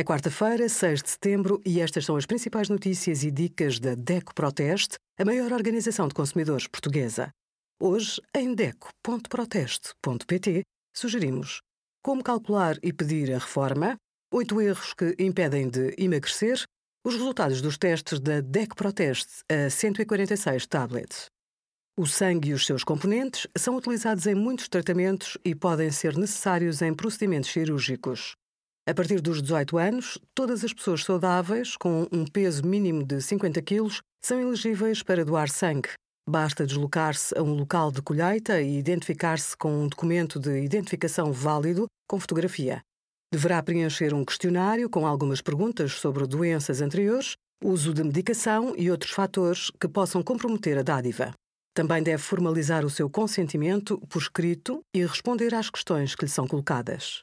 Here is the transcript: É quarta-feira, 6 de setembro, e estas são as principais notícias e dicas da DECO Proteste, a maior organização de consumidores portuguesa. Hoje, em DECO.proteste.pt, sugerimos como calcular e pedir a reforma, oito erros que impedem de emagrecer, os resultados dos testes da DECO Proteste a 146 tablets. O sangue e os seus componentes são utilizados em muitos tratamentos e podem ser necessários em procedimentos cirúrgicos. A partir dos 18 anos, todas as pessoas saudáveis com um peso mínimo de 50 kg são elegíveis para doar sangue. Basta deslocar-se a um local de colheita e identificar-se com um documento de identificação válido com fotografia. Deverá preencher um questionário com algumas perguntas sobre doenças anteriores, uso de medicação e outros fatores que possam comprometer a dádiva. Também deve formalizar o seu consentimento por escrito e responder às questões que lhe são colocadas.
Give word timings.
É 0.00 0.02
quarta-feira, 0.02 0.66
6 0.66 1.02
de 1.02 1.10
setembro, 1.10 1.60
e 1.62 1.78
estas 1.78 2.06
são 2.06 2.16
as 2.16 2.24
principais 2.24 2.70
notícias 2.70 3.22
e 3.22 3.30
dicas 3.30 3.78
da 3.78 3.94
DECO 3.94 4.34
Proteste, 4.34 4.96
a 5.18 5.26
maior 5.26 5.52
organização 5.52 6.08
de 6.08 6.14
consumidores 6.14 6.66
portuguesa. 6.66 7.30
Hoje, 7.78 8.18
em 8.34 8.54
DECO.proteste.pt, 8.54 10.62
sugerimos 10.96 11.60
como 12.02 12.24
calcular 12.24 12.78
e 12.82 12.94
pedir 12.94 13.30
a 13.30 13.36
reforma, 13.36 13.96
oito 14.32 14.58
erros 14.58 14.94
que 14.94 15.14
impedem 15.18 15.68
de 15.68 15.94
emagrecer, 15.98 16.64
os 17.04 17.12
resultados 17.12 17.60
dos 17.60 17.76
testes 17.76 18.18
da 18.20 18.40
DECO 18.40 18.76
Proteste 18.76 19.44
a 19.50 19.68
146 19.68 20.66
tablets. 20.66 21.26
O 21.94 22.06
sangue 22.06 22.48
e 22.48 22.54
os 22.54 22.64
seus 22.64 22.82
componentes 22.82 23.46
são 23.54 23.76
utilizados 23.76 24.26
em 24.26 24.34
muitos 24.34 24.66
tratamentos 24.66 25.36
e 25.44 25.54
podem 25.54 25.90
ser 25.90 26.16
necessários 26.16 26.80
em 26.80 26.94
procedimentos 26.94 27.50
cirúrgicos. 27.50 28.34
A 28.90 28.94
partir 28.94 29.20
dos 29.20 29.40
18 29.40 29.78
anos, 29.78 30.18
todas 30.34 30.64
as 30.64 30.72
pessoas 30.72 31.04
saudáveis 31.04 31.76
com 31.76 32.08
um 32.10 32.24
peso 32.24 32.66
mínimo 32.66 33.04
de 33.04 33.22
50 33.22 33.62
kg 33.62 33.88
são 34.20 34.40
elegíveis 34.40 35.00
para 35.00 35.24
doar 35.24 35.48
sangue. 35.48 35.90
Basta 36.28 36.66
deslocar-se 36.66 37.38
a 37.38 37.40
um 37.40 37.54
local 37.54 37.92
de 37.92 38.02
colheita 38.02 38.60
e 38.60 38.76
identificar-se 38.76 39.56
com 39.56 39.84
um 39.84 39.86
documento 39.86 40.40
de 40.40 40.64
identificação 40.64 41.32
válido 41.32 41.86
com 42.08 42.18
fotografia. 42.18 42.80
Deverá 43.32 43.62
preencher 43.62 44.12
um 44.12 44.24
questionário 44.24 44.90
com 44.90 45.06
algumas 45.06 45.40
perguntas 45.40 45.92
sobre 45.92 46.26
doenças 46.26 46.80
anteriores, 46.80 47.34
uso 47.62 47.94
de 47.94 48.02
medicação 48.02 48.74
e 48.76 48.90
outros 48.90 49.12
fatores 49.12 49.70
que 49.80 49.86
possam 49.86 50.20
comprometer 50.20 50.76
a 50.76 50.82
dádiva. 50.82 51.30
Também 51.76 52.02
deve 52.02 52.24
formalizar 52.24 52.84
o 52.84 52.90
seu 52.90 53.08
consentimento 53.08 54.00
por 54.08 54.20
escrito 54.20 54.80
e 54.92 55.06
responder 55.06 55.54
às 55.54 55.70
questões 55.70 56.16
que 56.16 56.24
lhe 56.24 56.30
são 56.30 56.48
colocadas. 56.48 57.22